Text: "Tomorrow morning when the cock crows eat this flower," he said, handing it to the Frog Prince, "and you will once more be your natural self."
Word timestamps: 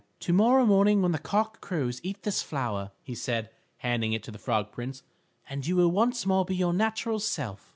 "Tomorrow 0.19 0.65
morning 0.65 1.03
when 1.03 1.11
the 1.11 1.19
cock 1.19 1.61
crows 1.61 1.99
eat 2.01 2.23
this 2.23 2.41
flower," 2.41 2.89
he 3.03 3.13
said, 3.13 3.51
handing 3.77 4.13
it 4.13 4.23
to 4.23 4.31
the 4.31 4.39
Frog 4.39 4.71
Prince, 4.71 5.03
"and 5.47 5.67
you 5.67 5.75
will 5.75 5.91
once 5.91 6.25
more 6.25 6.43
be 6.43 6.55
your 6.55 6.73
natural 6.73 7.19
self." 7.19 7.69